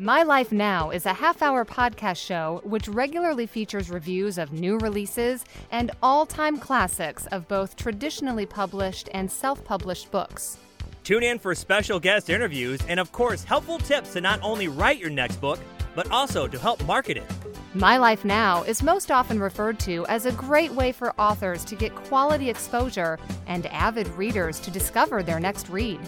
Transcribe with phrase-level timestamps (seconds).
[0.00, 4.78] My Life Now is a half hour podcast show which regularly features reviews of new
[4.78, 10.56] releases and all time classics of both traditionally published and self published books.
[11.02, 15.00] Tune in for special guest interviews and, of course, helpful tips to not only write
[15.00, 15.58] your next book,
[15.96, 17.26] but also to help market it.
[17.74, 21.74] My Life Now is most often referred to as a great way for authors to
[21.74, 23.18] get quality exposure
[23.48, 25.98] and avid readers to discover their next read.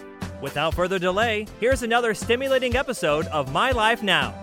[0.40, 4.34] Without further delay, here's another stimulating episode of My Life Now.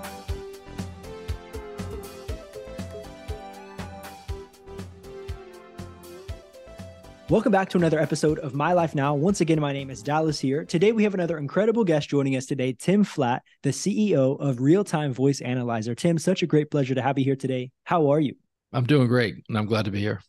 [7.30, 9.16] Welcome back to another episode of My Life Now.
[9.16, 10.64] Once again, my name is Dallas here.
[10.64, 14.84] Today, we have another incredible guest joining us today, Tim Flatt, the CEO of Real
[14.84, 15.96] Time Voice Analyzer.
[15.96, 17.72] Tim, such a great pleasure to have you here today.
[17.86, 18.36] How are you?
[18.72, 20.22] I'm doing great, and I'm glad to be here.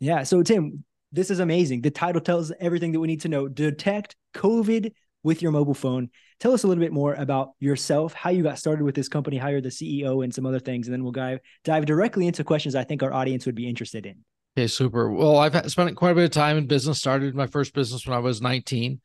[0.00, 0.22] Yeah.
[0.22, 0.82] So, Tim,
[1.12, 1.82] this is amazing.
[1.82, 3.46] The title tells everything that we need to know.
[3.46, 6.10] Detect COVID with your mobile phone.
[6.38, 9.36] Tell us a little bit more about yourself, how you got started with this company,
[9.36, 10.86] how you're the CEO, and some other things.
[10.86, 14.06] And then we'll dive, dive directly into questions I think our audience would be interested
[14.06, 14.16] in.
[14.56, 15.10] Okay, super.
[15.10, 16.98] Well, I've spent quite a bit of time in business.
[16.98, 19.00] Started my first business when I was 19.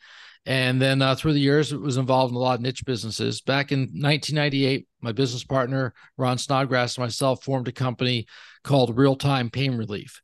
[0.48, 3.42] And then uh, through the years, it was involved in a lot of niche businesses.
[3.42, 8.28] Back in 1998, my business partner, Ron Snodgrass, and myself formed a company
[8.64, 10.22] called Real Time Pain Relief,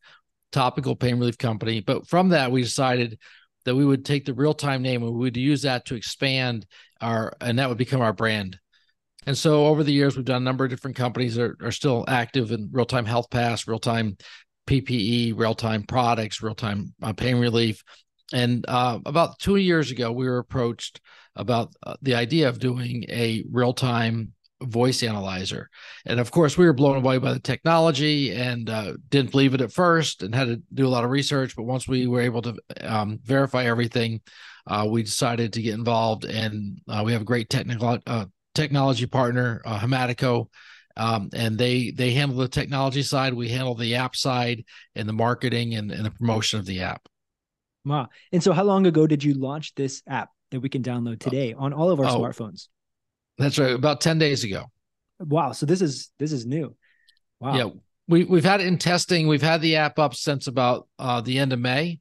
[0.52, 1.80] topical pain relief company.
[1.80, 3.18] But from that, we decided
[3.66, 6.66] that we would take the real time name and we would use that to expand
[7.00, 8.58] our, and that would become our brand.
[9.28, 11.72] And so over the years, we've done a number of different companies that are, are
[11.72, 14.18] still active in real time health pass, real time
[14.68, 17.84] PPE, real time products, real time uh, pain relief.
[18.34, 21.02] And uh, about two years ago, we were approached
[21.36, 25.70] about uh, the idea of doing a real time voice analyzer.
[26.06, 29.62] And of course, we were blown away by the technology and uh, didn't believe it
[29.62, 31.56] at first and had to do a lot of research.
[31.56, 34.22] But once we were able to um, verify everything,
[34.68, 36.26] uh, we decided to get involved.
[36.26, 40.48] And uh, we have a great technical uh, technology partner, uh, Hematico.
[40.98, 43.34] Um, and they they handle the technology side.
[43.34, 47.08] We handle the app side and the marketing and, and the promotion of the app.
[47.86, 48.10] Wow!
[48.34, 51.54] And so, how long ago did you launch this app that we can download today
[51.54, 52.68] on all of our oh, smartphones?
[53.38, 53.74] That's right.
[53.74, 54.66] About 10 days ago.
[55.20, 55.52] Wow.
[55.52, 56.76] So this is this is new.
[57.40, 57.56] Wow.
[57.56, 57.70] Yeah.
[58.08, 59.28] We we've had it in testing.
[59.28, 62.00] We've had the app up since about uh, the end of May.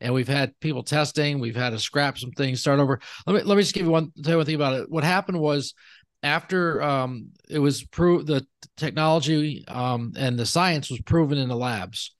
[0.00, 1.38] And we've had people testing.
[1.38, 3.00] We've had to scrap some things, start over.
[3.26, 4.90] Let me let me just give you one tell you one thing about it.
[4.90, 5.74] What happened was
[6.22, 8.46] after um, it was proved the
[8.76, 12.13] technology um, and the science was proven in the labs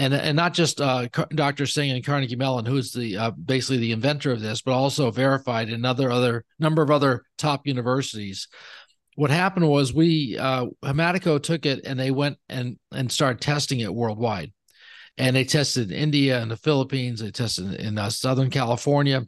[0.00, 1.66] and and not just uh, Dr.
[1.66, 5.68] Singh and Carnegie Mellon, who's the uh, basically the inventor of this, but also verified
[5.68, 8.48] in other other number of other top universities.
[9.16, 13.80] What happened was we uh, Hematico took it and they went and and started testing
[13.80, 14.52] it worldwide,
[15.18, 17.20] and they tested in India and the Philippines.
[17.20, 19.26] They tested in uh, Southern California,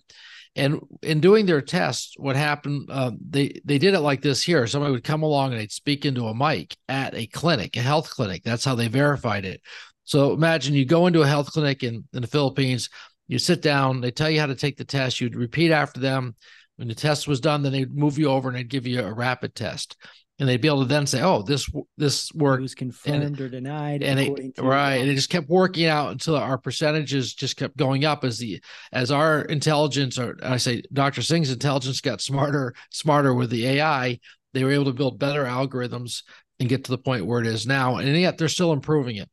[0.57, 2.89] and in doing their tests, what happened?
[2.91, 4.67] Uh, they they did it like this here.
[4.67, 8.09] Somebody would come along and they'd speak into a mic at a clinic, a health
[8.09, 8.43] clinic.
[8.43, 9.61] That's how they verified it.
[10.05, 12.89] So imagine you go into a health clinic in, in the Philippines,
[13.29, 16.37] you sit down, they tell you how to take the test, you'd repeat after them.
[16.77, 19.13] When the test was done, then they'd move you over and they'd give you a
[19.13, 19.97] rapid test.
[20.39, 23.41] And they'd be able to then say, "Oh, this this worked." It was confirmed and,
[23.41, 27.57] or denied, and it, right, and it just kept working out until our percentages just
[27.57, 28.61] kept going up as the
[28.93, 31.23] as our intelligence, or I say, Dr.
[31.23, 34.19] Singh's intelligence got smarter, smarter with the AI.
[34.53, 36.23] They were able to build better algorithms
[36.59, 39.29] and get to the point where it is now, and yet they're still improving it.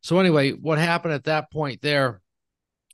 [0.00, 2.20] So anyway, what happened at that point there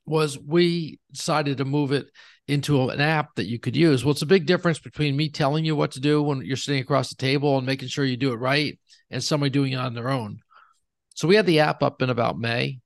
[0.07, 2.07] was we decided to move it
[2.47, 4.05] into an app that you could use.
[4.05, 6.83] Well, it's a big difference between me telling you what to do when you're sitting
[6.83, 8.79] across the table and making sure you do it right
[9.11, 10.41] and somebody doing it on their own.
[11.15, 12.81] So we had the app up in about May,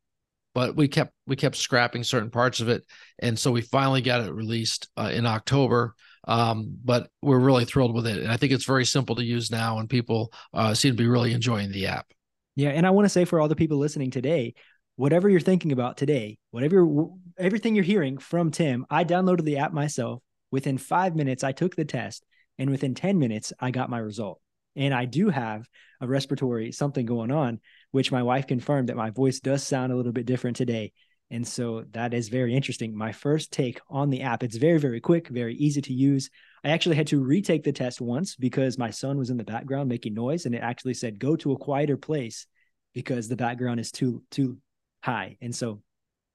[0.55, 2.85] but we kept we kept scrapping certain parts of it,
[3.19, 5.95] and so we finally got it released uh, in October.
[6.27, 9.51] Um, but we're really thrilled with it, and I think it's very simple to use
[9.51, 12.07] now, and people uh, seem to be really enjoying the app.
[12.59, 14.55] Yeah, and I want to say for all the people listening today,
[14.97, 17.07] whatever you're thinking about today, whatever
[17.39, 20.25] everything you're hearing from Tim, I downloaded the app myself.
[20.51, 22.25] Within 5 minutes I took the test
[22.59, 24.41] and within 10 minutes I got my result.
[24.75, 25.69] And I do have
[26.01, 27.61] a respiratory something going on,
[27.93, 30.91] which my wife confirmed that my voice does sound a little bit different today.
[31.31, 32.97] And so that is very interesting.
[32.97, 36.31] My first take on the app, it's very, very quick, very easy to use.
[36.65, 39.89] I actually had to retake the test once because my son was in the background
[39.89, 42.47] making noise and it actually said go to a quieter place
[42.95, 44.59] because the background is too too
[45.03, 45.37] high.
[45.41, 45.83] And so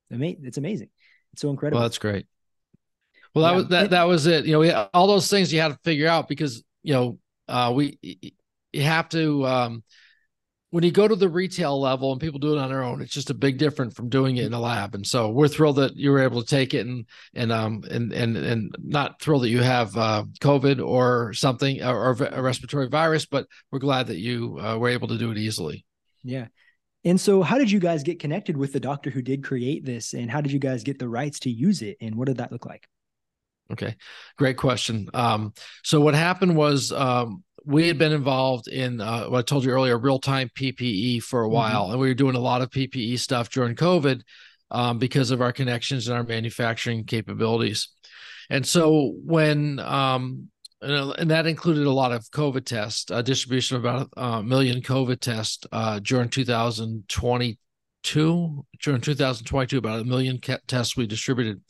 [0.09, 0.89] it's amazing.
[1.33, 1.79] It's so incredible.
[1.79, 2.27] Well, that's great.
[3.33, 3.55] Well, that yeah.
[3.55, 4.45] was that that was it.
[4.45, 7.73] You know, we, all those things you had to figure out because, you know, uh
[7.75, 7.97] we
[8.71, 9.83] you have to um
[10.73, 13.13] when you go to the retail level and people do it on their own, it's
[13.13, 14.95] just a big difference from doing it in a lab.
[14.95, 17.05] And so we're thrilled that you were able to take it and
[17.35, 21.95] and um and and and not thrilled that you have uh, COVID or something or,
[21.95, 25.37] or, a respiratory virus, but we're glad that you uh, were able to do it
[25.37, 25.85] easily.
[26.23, 26.47] Yeah.
[27.05, 30.13] And so, how did you guys get connected with the doctor who did create this,
[30.13, 32.51] and how did you guys get the rights to use it, and what did that
[32.51, 32.87] look like?
[33.71, 33.95] Okay,
[34.39, 35.07] great question.
[35.13, 35.53] Um,
[35.83, 39.71] so what happened was um, we had been involved in uh, what I told you
[39.71, 41.53] earlier, real time PPE for a mm-hmm.
[41.53, 44.21] while, and we were doing a lot of PPE stuff during COVID
[44.71, 47.89] um, because of our connections and our manufacturing capabilities.
[48.49, 50.49] And so when um,
[50.83, 55.21] and that included a lot of COVID tests, a distribution of about a million COVID
[55.21, 57.57] tests uh, during 2022.
[58.03, 61.61] During 2022, about a million tests we distributed.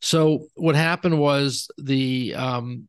[0.00, 2.86] So what happened was the um,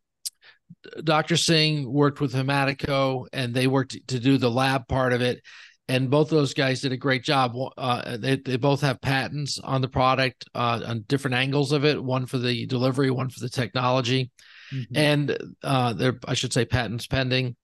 [1.03, 1.38] Dr.
[1.38, 5.41] Singh worked with Hematico and they worked to do the lab part of it.
[5.88, 7.53] And both of those guys did a great job.
[7.77, 12.03] Uh, they, they both have patents on the product uh, on different angles of it
[12.03, 14.31] one for the delivery, one for the technology.
[14.73, 14.97] Mm-hmm.
[14.97, 17.56] And uh, they're, I should say, patents pending.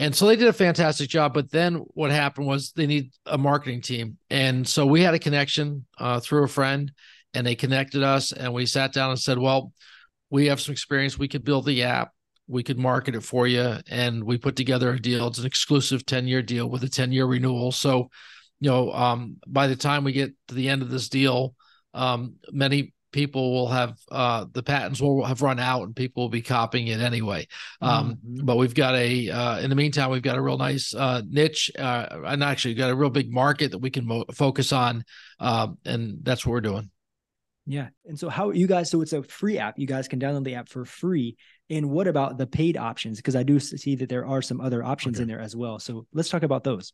[0.00, 1.34] And so they did a fantastic job.
[1.34, 4.18] But then what happened was they need a marketing team.
[4.28, 6.90] And so we had a connection uh, through a friend
[7.32, 9.72] and they connected us and we sat down and said, well,
[10.30, 11.18] we have some experience.
[11.18, 12.10] We could build the app
[12.48, 16.04] we could market it for you and we put together a deal it's an exclusive
[16.06, 18.10] 10 year deal with a 10 year renewal so
[18.58, 21.54] you know um, by the time we get to the end of this deal
[21.94, 26.30] um, many people will have uh, the patents will have run out and people will
[26.30, 27.46] be copying it anyway
[27.80, 28.44] um, mm-hmm.
[28.44, 31.70] but we've got a uh, in the meantime we've got a real nice uh, niche
[31.78, 35.04] uh, and actually got a real big market that we can mo- focus on
[35.40, 36.90] uh, and that's what we're doing
[37.70, 37.88] yeah.
[38.06, 39.78] And so how you guys so it's a free app.
[39.78, 41.36] You guys can download the app for free.
[41.70, 43.18] And what about the paid options?
[43.18, 45.22] Because I do see that there are some other options okay.
[45.22, 45.78] in there as well.
[45.78, 46.92] So let's talk about those.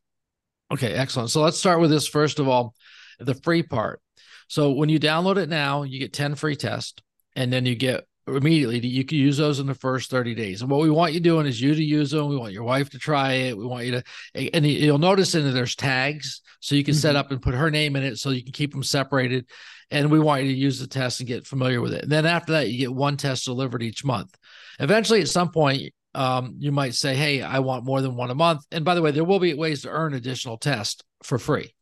[0.72, 1.30] Okay, excellent.
[1.30, 2.74] So let's start with this first of all,
[3.18, 4.00] the free part.
[4.48, 7.00] So when you download it now, you get 10 free tests
[7.36, 10.70] and then you get immediately you can use those in the first 30 days and
[10.70, 12.98] what we want you doing is you to use them we want your wife to
[12.98, 16.82] try it we want you to and you'll notice in there there's tags so you
[16.82, 17.00] can mm-hmm.
[17.00, 19.46] set up and put her name in it so you can keep them separated
[19.90, 22.24] and we want you to use the test and get familiar with it and then
[22.24, 24.34] after that you get one test delivered each month
[24.78, 28.34] eventually at some point um, you might say hey i want more than one a
[28.34, 31.74] month and by the way there will be ways to earn additional tests for free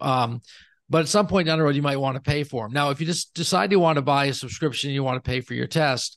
[0.00, 0.40] um,
[0.90, 2.72] but at some point down the road, you might want to pay for them.
[2.72, 5.40] Now, if you just decide you want to buy a subscription, you want to pay
[5.40, 6.16] for your test,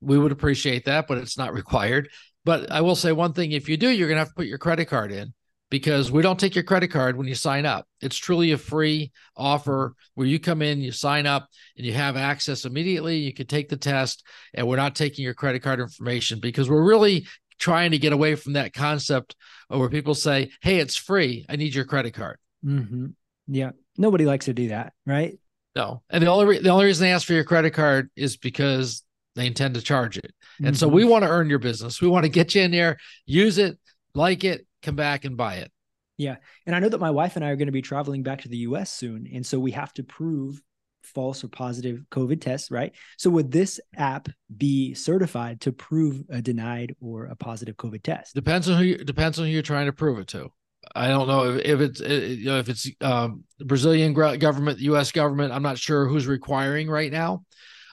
[0.00, 2.08] we would appreciate that, but it's not required.
[2.44, 4.46] But I will say one thing if you do, you're going to have to put
[4.46, 5.34] your credit card in
[5.70, 7.86] because we don't take your credit card when you sign up.
[8.00, 12.16] It's truly a free offer where you come in, you sign up, and you have
[12.16, 13.18] access immediately.
[13.18, 14.24] You can take the test,
[14.54, 17.26] and we're not taking your credit card information because we're really
[17.58, 19.36] trying to get away from that concept
[19.68, 21.44] where people say, Hey, it's free.
[21.48, 22.38] I need your credit card.
[22.64, 23.06] Mm-hmm.
[23.48, 23.70] Yeah.
[23.96, 25.38] Nobody likes to do that, right?
[25.74, 26.02] No.
[26.08, 29.02] And the only re- the only reason they ask for your credit card is because
[29.34, 30.32] they intend to charge it.
[30.58, 30.74] And mm-hmm.
[30.74, 32.00] so we want to earn your business.
[32.00, 33.78] We want to get you in there, use it,
[34.14, 35.72] like it, come back and buy it.
[36.16, 36.36] Yeah.
[36.66, 38.48] And I know that my wife and I are going to be traveling back to
[38.48, 39.28] the US soon.
[39.32, 40.60] And so we have to prove
[41.02, 42.94] false or positive COVID tests, right?
[43.16, 48.34] So would this app be certified to prove a denied or a positive COVID test?
[48.34, 50.50] Depends on who you, depends on who you're trying to prove it to.
[50.94, 55.12] I don't know if, if it's you know if it's um, Brazilian government, U.S.
[55.12, 55.52] government.
[55.52, 57.44] I'm not sure who's requiring right now.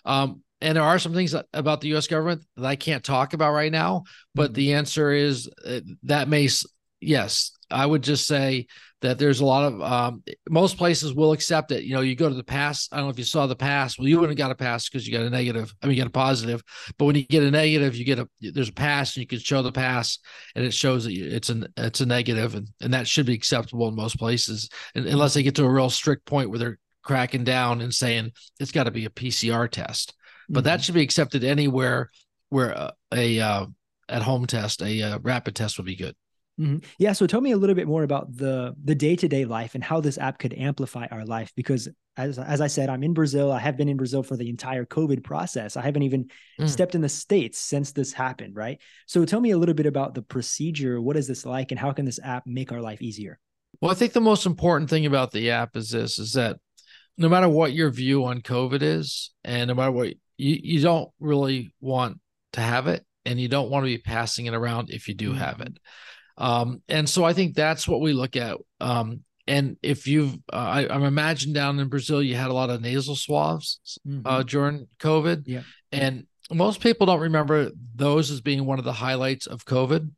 [0.05, 2.07] Um, and there are some things about the U.S.
[2.07, 4.03] government that I can't talk about right now.
[4.33, 4.53] But mm-hmm.
[4.53, 6.47] the answer is uh, that may
[7.05, 8.67] yes, I would just say
[9.01, 11.83] that there's a lot of um, most places will accept it.
[11.83, 12.87] You know, you go to the pass.
[12.91, 13.97] I don't know if you saw the pass.
[13.97, 15.73] Well, you wouldn't have got a pass because you got a negative.
[15.81, 16.63] I mean, you got a positive.
[16.97, 19.39] But when you get a negative, you get a there's a pass, and you can
[19.39, 20.19] show the pass,
[20.55, 23.87] and it shows that it's an it's a negative, and and that should be acceptable
[23.87, 27.43] in most places, and, unless they get to a real strict point where they're cracking
[27.43, 30.15] down and saying it's got to be a PCR test.
[30.49, 30.65] But mm-hmm.
[30.65, 32.09] that should be accepted anywhere
[32.49, 33.65] where a, a uh,
[34.09, 36.15] at home test, a uh, rapid test would be good.
[36.59, 36.77] Mm-hmm.
[36.99, 37.11] Yeah.
[37.11, 39.83] So tell me a little bit more about the the day to day life and
[39.83, 41.51] how this app could amplify our life.
[41.55, 43.51] Because as as I said, I'm in Brazil.
[43.51, 45.75] I have been in Brazil for the entire COVID process.
[45.75, 46.69] I haven't even mm.
[46.69, 48.55] stepped in the states since this happened.
[48.55, 48.79] Right.
[49.05, 51.01] So tell me a little bit about the procedure.
[51.01, 53.37] What is this like, and how can this app make our life easier?
[53.81, 56.57] Well, I think the most important thing about the app is this: is that
[57.17, 61.09] no matter what your view on COVID is, and no matter what you you don't
[61.19, 62.19] really want
[62.53, 65.33] to have it, and you don't want to be passing it around if you do
[65.33, 65.37] mm.
[65.37, 65.77] have it.
[66.37, 68.57] Um, and so I think that's what we look at.
[68.81, 72.69] Um, and if you've, uh, I, I'm imagine down in Brazil, you had a lot
[72.69, 74.27] of nasal swabs uh, mm-hmm.
[74.27, 75.43] uh, during COVID.
[75.45, 75.61] Yeah.
[75.91, 80.09] And most people don't remember those as being one of the highlights of COVID.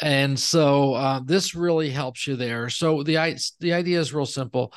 [0.00, 2.68] and so uh, this really helps you there.
[2.68, 3.16] So the
[3.60, 4.72] the idea is real simple,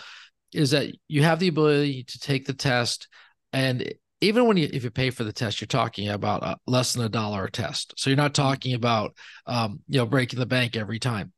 [0.54, 3.08] is that you have the ability to take the test,
[3.52, 6.94] and even when you if you pay for the test, you're talking about uh, less
[6.94, 7.94] than a dollar a test.
[7.98, 8.44] So you're not mm-hmm.
[8.44, 11.34] talking about um, you know breaking the bank every time.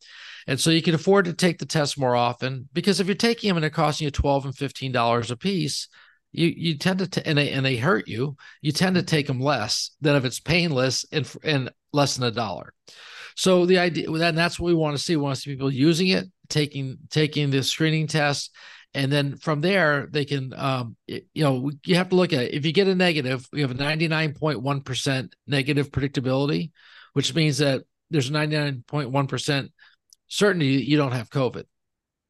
[0.48, 3.50] And so you can afford to take the test more often because if you're taking
[3.50, 5.89] them and they're costing you 12 and 15 dollars a piece,
[6.31, 9.27] you you tend to t- and they and they hurt you, you tend to take
[9.27, 12.74] them less than if it's painless and and less than a dollar.
[13.36, 15.15] So the idea and that's what we want to see.
[15.15, 18.51] We want to see people using it, taking taking the screening test,
[18.93, 22.53] and then from there they can um, you know you have to look at it.
[22.53, 26.72] if you get a negative, we have a 99.1% negative predictability,
[27.13, 29.69] which means that there's 99.1%
[30.27, 31.65] certainty you don't have COVID.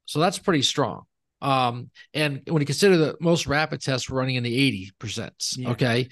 [0.05, 1.03] So that's pretty strong.
[1.41, 5.57] Um, and when you consider the most rapid tests, we're running in the 80%.
[5.57, 5.69] Yeah.
[5.69, 6.09] Okay.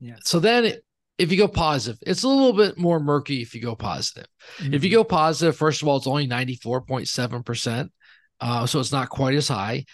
[0.00, 0.16] Yeah.
[0.22, 0.74] So then
[1.18, 4.26] if you go positive, it's a little bit more murky if you go positive.
[4.58, 4.74] Mm-hmm.
[4.74, 4.98] If you mm-hmm.
[4.98, 7.90] go positive, first of all, it's only 94.7%.
[8.40, 9.84] Uh, so it's not quite as high.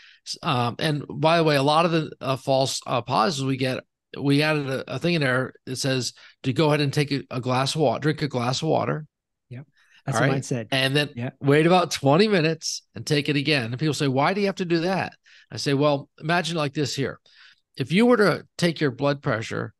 [0.42, 3.82] Um, and by the way, a lot of the uh, false uh, positives we get,
[4.18, 7.22] we added a, a, thing in there that says to go ahead and take a,
[7.30, 9.06] a glass of water, drink a glass of water,
[9.50, 9.66] Yep.
[10.06, 10.32] that's All what right?
[10.34, 10.68] mine said.
[10.70, 11.30] And then yeah.
[11.40, 13.66] wait about 20 minutes and take it again.
[13.66, 15.14] And people say, why do you have to do that?
[15.50, 17.20] I say, well, imagine like this here.
[17.76, 19.74] If you were to take your blood pressure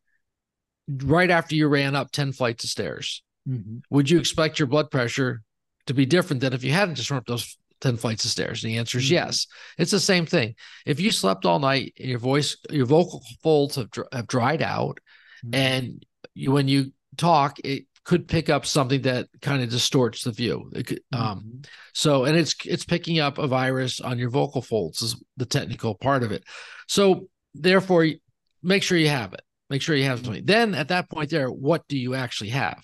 [0.88, 3.78] right after you ran up 10 flights of stairs, mm-hmm.
[3.90, 5.42] would you expect your blood pressure
[5.86, 8.62] to be different than if you hadn't just run up those 10 flights of stairs?
[8.62, 9.14] And the answer is mm-hmm.
[9.14, 9.46] yes.
[9.78, 10.54] It's the same thing.
[10.86, 14.98] If you slept all night and your voice, your vocal folds have, have dried out,
[15.44, 15.54] mm-hmm.
[15.54, 20.32] and you, when you talk, it could pick up something that kind of distorts the
[20.32, 20.70] view.
[20.74, 21.60] Could, um, mm-hmm.
[21.94, 25.94] So, and it's it's picking up a virus on your vocal folds is the technical
[25.94, 26.44] part of it.
[26.88, 28.06] So, therefore,
[28.62, 29.42] make sure you have it.
[29.68, 30.44] Make sure you have something.
[30.44, 32.82] Then, at that point, there, what do you actually have?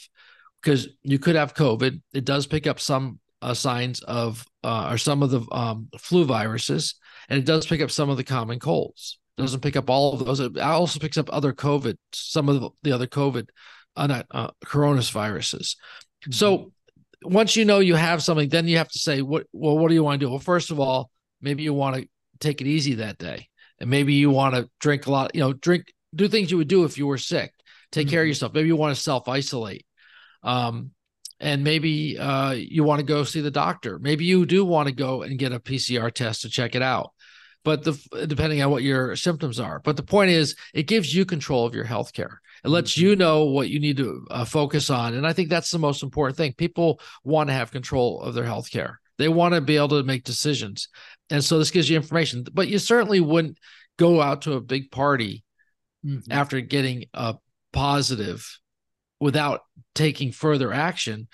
[0.62, 2.00] Because you could have COVID.
[2.14, 6.24] It does pick up some uh, signs of uh, or some of the um, flu
[6.24, 6.94] viruses,
[7.28, 9.18] and it does pick up some of the common colds.
[9.36, 10.40] It doesn't pick up all of those.
[10.40, 13.48] It also picks up other COVID, some of the other COVID
[13.96, 15.76] uh, not uh, coronaviruses.
[15.76, 16.32] Mm-hmm.
[16.32, 16.72] So
[17.22, 19.46] once you know you have something, then you have to say, what?
[19.52, 20.30] Well, what do you want to do?
[20.30, 22.08] Well, first of all, maybe you want to
[22.40, 23.48] take it easy that day,
[23.80, 25.34] and maybe you want to drink a lot.
[25.34, 27.52] You know, drink, do things you would do if you were sick.
[27.92, 28.12] Take mm-hmm.
[28.12, 28.54] care of yourself.
[28.54, 29.86] Maybe you want to self isolate.
[30.42, 30.92] Um,
[31.40, 33.98] and maybe uh, you want to go see the doctor.
[33.98, 37.12] Maybe you do want to go and get a PCR test to check it out.
[37.64, 39.80] But the depending on what your symptoms are.
[39.80, 42.40] But the point is, it gives you control of your health care.
[42.64, 43.06] It lets mm-hmm.
[43.06, 45.14] you know what you need to uh, focus on.
[45.14, 46.54] And I think that's the most important thing.
[46.54, 50.04] People want to have control of their health care, they want to be able to
[50.04, 50.88] make decisions.
[51.28, 53.58] And so this gives you information, but you certainly wouldn't
[53.98, 55.42] go out to a big party
[56.04, 56.30] mm-hmm.
[56.30, 57.34] after getting a
[57.72, 58.60] positive
[59.20, 59.62] without
[59.94, 61.28] taking further action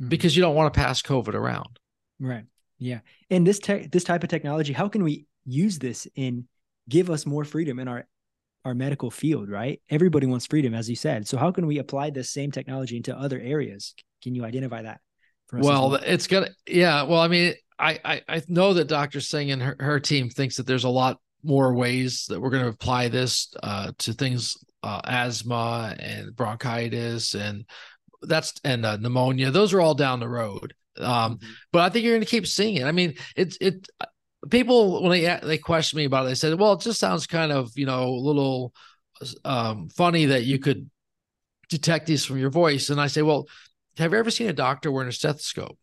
[0.00, 0.08] mm-hmm.
[0.08, 1.78] because you don't want to pass COVID around.
[2.20, 2.44] Right.
[2.78, 3.00] Yeah.
[3.30, 6.44] And this te- this type of technology, how can we use this and
[6.88, 8.06] give us more freedom in our
[8.64, 9.80] our medical field, right?
[9.90, 11.28] Everybody wants freedom, as you said.
[11.28, 13.94] So how can we apply this same technology into other areas?
[14.22, 15.00] Can you identify that?
[15.52, 17.02] well, well, it's gonna, yeah.
[17.02, 19.20] Well, I mean, I, I, I know that Dr.
[19.20, 22.64] Singh and her, her team thinks that there's a lot more ways that we're going
[22.64, 27.64] to apply this uh, to things, uh, asthma and bronchitis and
[28.22, 29.50] that's and uh, pneumonia.
[29.50, 30.74] Those are all down the road.
[30.98, 31.46] Um, mm-hmm.
[31.72, 32.84] But I think you're going to keep seeing it.
[32.84, 33.88] I mean, it's it
[34.50, 37.52] people when they they question me about it, they said, "Well, it just sounds kind
[37.52, 38.72] of you know a little
[39.44, 40.90] um, funny that you could
[41.68, 43.46] detect these from your voice." And I say, "Well,
[43.98, 45.78] have you ever seen a doctor wearing a stethoscope?"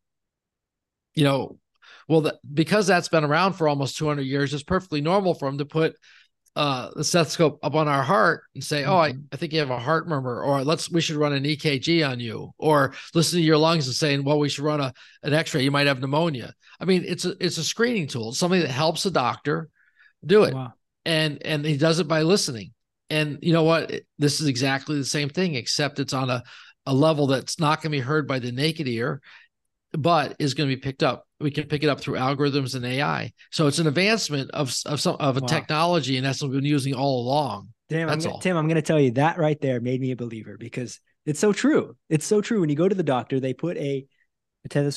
[1.14, 1.60] You know,
[2.12, 5.60] well, that, because that's been around for almost 200 years, it's perfectly normal for them
[5.60, 5.96] to put
[6.58, 9.22] uh, the stethoscope up on our heart and say, "Oh, I, mm-hmm.
[9.32, 12.20] I think you have a heart murmur," or "Let's we should run an EKG on
[12.20, 15.64] you," or listen to your lungs and saying, "Well, we should run a an X-ray.
[15.64, 18.30] You might have pneumonia." I mean, it's a it's a screening tool.
[18.30, 19.70] It's something that helps a doctor
[20.26, 20.74] do it, wow.
[21.06, 22.74] and and he does it by listening.
[23.10, 23.90] And you know what?
[24.20, 26.44] This is exactly the same thing, except it's on a
[26.86, 29.22] a level that's not going to be heard by the naked ear,
[29.94, 31.28] but is going to be picked up.
[31.40, 33.34] We can pick it up through algorithms and AI.
[33.52, 35.48] So it's an advancement of of some of a wow.
[35.48, 37.70] technology, and that's what we've been using all along.
[37.90, 38.40] Damn, that's I'm, all.
[38.40, 41.40] Tim, I'm going to tell you that right there made me a believer because it's
[41.40, 41.96] so true.
[42.10, 42.62] It's so true.
[42.62, 44.06] When you go to the doctor, they put a,
[44.74, 44.94] a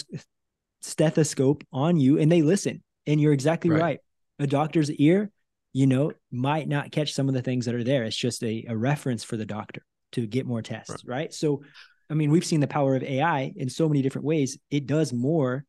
[0.80, 3.80] stethoscope on you and they listen, and you're exactly right.
[3.80, 4.00] right.
[4.38, 5.30] A doctor's ear,
[5.72, 8.04] you know, might not catch some of the things that are there.
[8.04, 9.82] It's just a, a reference for the doctor
[10.12, 11.16] to get more tests, right?
[11.16, 11.34] right?
[11.34, 11.62] So
[12.10, 14.58] I mean, we've seen the power of AI in so many different ways.
[14.70, 15.64] It does more,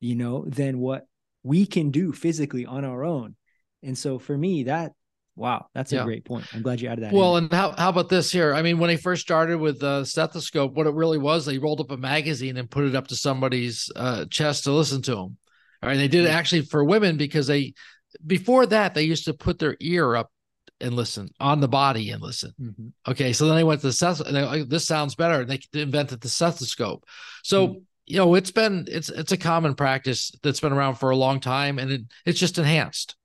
[0.00, 1.06] you know, than what
[1.42, 3.36] we can do physically on our own.
[3.82, 4.92] And so for me, that
[5.36, 6.00] Wow, that's Yeah.
[6.00, 6.46] a great point.
[6.54, 7.12] I'm glad you added that.
[7.12, 7.44] Well, in.
[7.44, 8.54] and how, how about this here?
[8.54, 11.80] I mean, when they first started with the stethoscope, what it really was, they rolled
[11.80, 15.36] up a magazine and put it up to somebody's uh, chest to listen to them.
[15.82, 15.96] All right.
[15.96, 17.74] They did it actually for women because they,
[18.26, 20.30] before that, they used to put their ear up
[20.80, 22.52] and listen on the body and listen.
[22.60, 22.92] Mhm.
[23.08, 23.32] Okay.
[23.32, 25.40] So then they went to the steth- and like, this sounds better.
[25.42, 27.04] And they invented the stethoscope.
[27.42, 27.78] So, Mm-hmm.
[28.06, 31.40] you know, it's been, it's, it's a common practice that's been around for a long
[31.40, 33.16] time and it, it's just enhanced.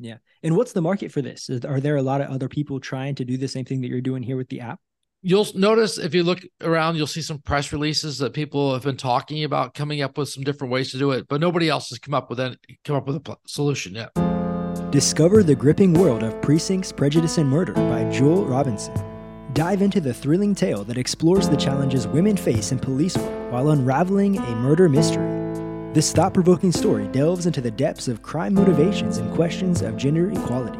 [0.00, 1.50] Yeah, and what's the market for this?
[1.50, 3.88] Is- Are there a lot of other people trying to do the same thing that
[3.88, 4.78] you're doing here with the app?
[5.20, 8.96] you'll notice if you look around, you'll see some press releases that people have been
[8.96, 11.98] talking about coming up with some different ways to do it, but nobody else has
[11.98, 14.27] come up with any, come up with a pl- solution yet.
[14.90, 18.94] Discover the gripping world of precincts, prejudice, and murder by Joel Robinson.
[19.52, 23.68] Dive into the thrilling tale that explores the challenges women face in police work while
[23.68, 25.28] unraveling a murder mystery.
[25.92, 30.30] This thought provoking story delves into the depths of crime motivations and questions of gender
[30.30, 30.78] equality.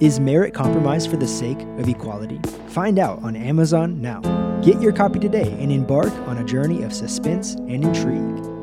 [0.00, 2.40] Is merit compromised for the sake of equality?
[2.68, 4.22] Find out on Amazon now.
[4.62, 8.55] Get your copy today and embark on a journey of suspense and intrigue.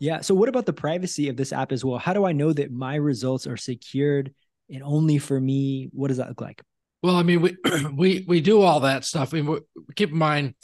[0.00, 0.22] Yeah.
[0.22, 1.98] So, what about the privacy of this app as well?
[1.98, 4.32] How do I know that my results are secured
[4.70, 5.90] and only for me?
[5.92, 6.62] What does that look like?
[7.02, 7.56] Well, I mean, we
[7.94, 9.32] we we do all that stuff.
[9.34, 9.58] I mean,
[9.94, 10.54] keep in mind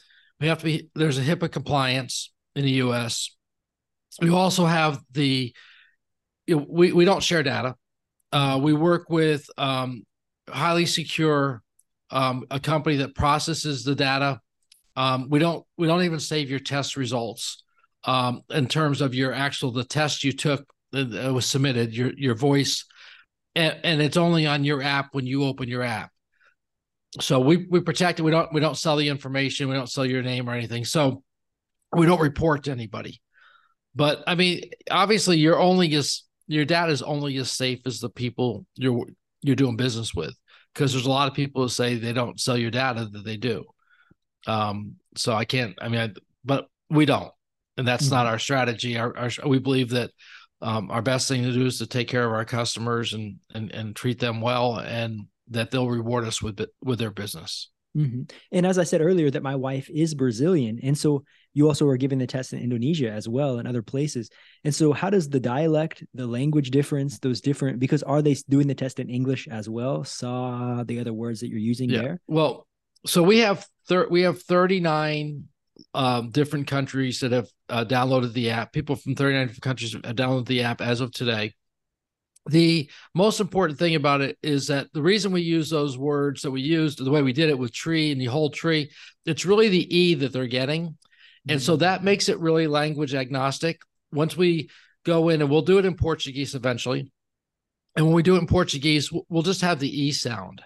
[0.40, 3.36] we have to be there's a HIPAA compliance in the U.S.
[4.20, 5.54] We also have the
[6.46, 7.76] you know, we we don't share data.
[8.32, 10.04] Uh, we work with um,
[10.48, 11.62] highly secure
[12.10, 14.40] um, a company that processes the data.
[14.96, 17.62] Um, we don't we don't even save your test results
[18.06, 22.34] um, in terms of your actual the test you took that was submitted your your
[22.34, 22.86] voice,
[23.54, 26.10] and, and it's only on your app when you open your app
[27.20, 28.22] so we we protect it.
[28.22, 29.68] We don't we don't sell the information.
[29.68, 30.84] We don't sell your name or anything.
[30.84, 31.22] So
[31.92, 33.20] we don't report to anybody.
[33.94, 38.10] But I mean, obviously, you're only as your data is only as safe as the
[38.10, 39.06] people you're
[39.42, 40.34] you're doing business with.
[40.74, 43.38] Because there's a lot of people who say they don't sell your data that they
[43.38, 43.64] do.
[44.46, 45.74] Um, so I can't.
[45.80, 46.10] I mean, I,
[46.44, 47.32] but we don't,
[47.76, 48.96] and that's not our strategy.
[48.96, 50.10] Our, our we believe that
[50.62, 53.70] um, our best thing to do is to take care of our customers and and
[53.72, 57.70] and treat them well, and that they'll reward us with with their business.
[57.96, 58.30] Mhm.
[58.52, 60.78] And as I said earlier, that my wife is Brazilian.
[60.82, 64.28] And so you also were given the test in Indonesia as well and other places.
[64.64, 68.66] And so, how does the dialect, the language difference, those different, because are they doing
[68.66, 70.04] the test in English as well?
[70.04, 72.20] Saw the other words that you're using there?
[72.26, 72.66] Well,
[73.06, 75.44] so we have thir- we have 39
[75.94, 78.72] um, different countries that have uh, downloaded the app.
[78.72, 81.54] People from 39 different countries have downloaded the app as of today.
[82.48, 86.52] The most important thing about it is that the reason we use those words that
[86.52, 88.90] we used, the way we did it with tree and the whole tree,
[89.24, 90.96] it's really the E that they're getting.
[91.48, 93.80] And so that makes it really language agnostic.
[94.12, 94.68] Once we
[95.04, 97.10] go in and we'll do it in Portuguese eventually.
[97.94, 100.62] And when we do it in Portuguese, we'll- we'll just have the E sound.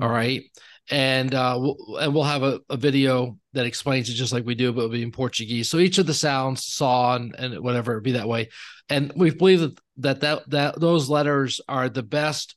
[0.00, 0.44] All right.
[0.90, 4.54] And uh we'll, and we'll have a, a video that explains it just like we
[4.54, 5.70] do, but it'll be in Portuguese.
[5.70, 8.48] So each of the sounds, saw and, and whatever, it'll be that way.
[8.88, 12.56] And we believe that, that that that those letters are the best.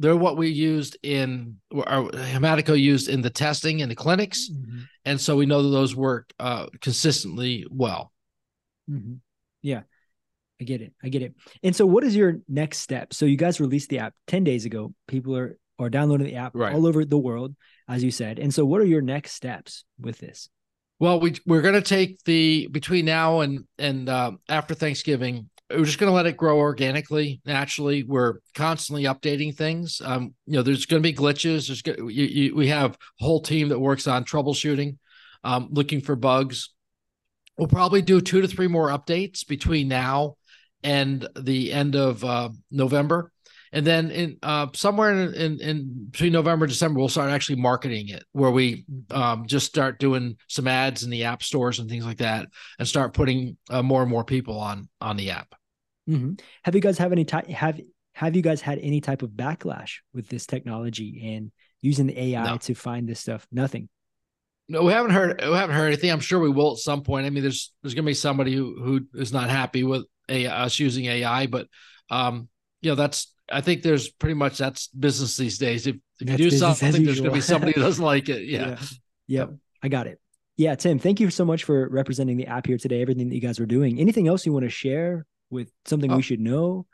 [0.00, 4.50] They're what we used in our Hematico used in the testing in the clinics.
[4.50, 4.84] Mhm.
[5.04, 8.12] And so we know that those work uh consistently well.
[8.90, 9.18] Mhm.
[9.62, 9.82] Yeah,
[10.60, 10.94] I get it.
[11.02, 11.34] I get it.
[11.62, 13.12] And so, what is your next step?
[13.12, 14.94] So, you guys released the app 10 days ago.
[15.06, 16.74] People are, are downloading the app Right.
[16.74, 17.54] all over the world,
[17.88, 18.38] as you said.
[18.38, 20.48] And so, what are your next steps with this?
[21.00, 25.98] Well, we we're gonna take the between now and and uh, after Thanksgiving, we're just
[25.98, 28.02] gonna let it grow organically, naturally.
[28.02, 30.00] We're constantly updating things.
[30.04, 31.68] Um, you know, there's gonna be glitches.
[31.68, 34.96] There's you, you, we have a whole team that works on troubleshooting,
[35.44, 36.70] um, looking for bugs.
[37.56, 40.36] We'll probably do two to three more updates between now
[40.82, 43.32] and the end of uh, November.
[43.72, 47.60] And then in uh, somewhere in, in in between November and December, we'll start actually
[47.60, 51.88] marketing it, where we um, just start doing some ads in the app stores and
[51.88, 52.46] things like that,
[52.78, 55.54] and start putting uh, more and more people on on the app.
[56.08, 56.40] Mhm.
[56.64, 57.80] Have you guys have any type have
[58.14, 61.52] have you guys had any type of backlash with this technology and
[61.82, 62.56] using the AI No.
[62.56, 63.46] to find this stuff?
[63.52, 63.88] Nothing.
[64.70, 66.10] No, we haven't heard we haven't heard anything.
[66.10, 67.26] I'm sure we will at some point.
[67.26, 70.78] I mean, there's there's gonna be somebody who who is not happy with a, us
[70.78, 71.68] using AI, but
[72.10, 72.48] um,
[72.80, 75.86] you know that's I think there's pretty much that's business these days.
[75.86, 78.42] If if you do something, there's gonna be somebody who doesn't like it.
[78.48, 78.78] Yeah.
[79.26, 79.50] Yep.
[79.82, 80.20] I got it.
[80.56, 83.40] Yeah, Tim, thank you so much for representing the app here today, everything that you
[83.40, 84.00] guys were doing.
[84.00, 86.16] Anything else you want to share with something Oh.
[86.16, 86.86] we should know?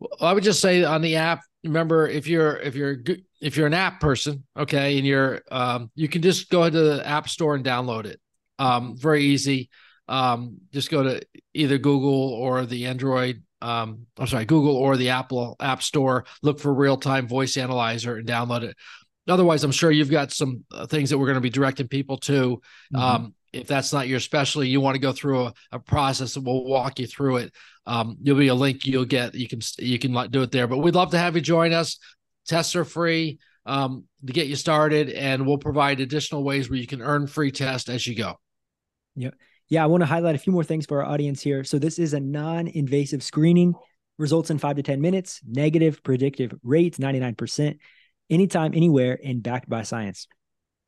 [0.00, 2.96] Well, I would just say on the app, remember if you're if you're
[3.40, 7.06] if you're an app person, okay, and you're um you can just go into the
[7.06, 8.18] app store and download it.
[8.58, 9.68] Um very easy.
[10.08, 11.20] Um just go to
[11.54, 16.24] either Google or the Android um, I'm sorry, Google or the Apple App Store.
[16.42, 18.76] Look for real time voice analyzer and download it.
[19.28, 22.16] Otherwise, I'm sure you've got some uh, things that we're going to be directing people
[22.18, 22.60] to.
[22.94, 22.96] Mm-hmm.
[22.96, 26.46] Um, if that's not your specialty, you want to go through a, a process, and
[26.46, 27.52] we'll walk you through it.
[27.86, 29.34] Um, you'll be a link you'll get.
[29.34, 30.66] You can you can do it there.
[30.66, 31.98] But we'd love to have you join us.
[32.46, 36.86] Tests are free um, to get you started, and we'll provide additional ways where you
[36.86, 38.38] can earn free tests as you go.
[39.16, 39.30] Yeah.
[39.70, 41.62] Yeah, I want to highlight a few more things for our audience here.
[41.62, 43.74] So this is a non-invasive screening,
[44.18, 47.78] results in five to 10 minutes, negative predictive rates, 99%,
[48.28, 50.26] anytime, anywhere, and backed by science.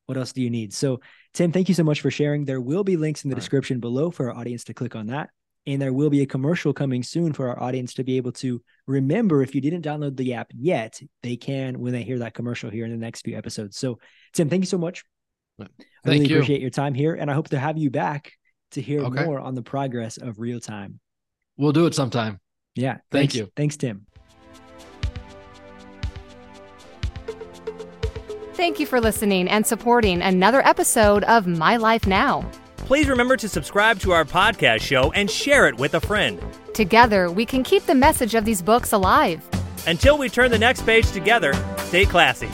[0.07, 0.75] What else do you need?
[0.75, 1.01] So,
[1.33, 2.45] Tim, thank you so much for sharing.
[2.45, 3.83] There will be links in the All description right.
[3.83, 5.31] below for our audience to click on that.
[5.65, 8.61] And there will be a commercial coming soon for our audience to be able to
[8.89, 12.69] remember if you didn't download the app yet, they can when they hear that commercial
[12.69, 13.79] here in the next few episodes.
[13.79, 14.01] So,
[14.33, 15.05] Tim, thank you so much.
[15.57, 15.71] Thank
[16.05, 16.35] I really you.
[16.35, 17.15] appreciate your time here.
[17.15, 18.33] And I hope to have you back
[18.73, 19.25] to hear okay.
[19.25, 21.01] more on the progress of real time.
[21.57, 22.41] We'll do it sometime.
[22.75, 22.95] Yeah.
[23.11, 23.51] Thank thanks, you.
[23.57, 24.07] Thanks, Tim.
[28.55, 32.49] Thank you for listening and supporting another episode of My Life Now.
[32.77, 36.41] Please remember to subscribe to our podcast show and share it with a friend.
[36.75, 39.43] Together, we can keep the message of these books alive.
[39.87, 42.49] Until we turn the next page together, stay classy.